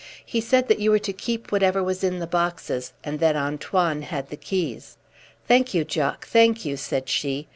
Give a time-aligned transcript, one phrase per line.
[0.25, 4.01] "He said that you were to keep whatever was in the boxes, and that Antoine
[4.01, 4.97] had the keys."
[5.47, 7.47] "Thank you, Jock, thank you," said she.